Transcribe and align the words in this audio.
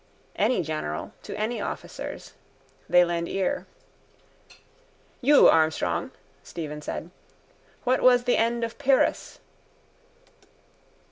Any 0.35 0.63
general 0.63 1.13
to 1.21 1.37
any 1.37 1.61
officers. 1.61 2.33
They 2.89 3.05
lend 3.05 3.29
ear. 3.29 3.67
—You, 5.21 5.47
Armstrong, 5.47 6.09
Stephen 6.41 6.81
said. 6.81 7.11
What 7.83 8.01
was 8.01 8.23
the 8.23 8.37
end 8.37 8.63
of 8.63 8.79
Pyrrhus? 8.79 9.39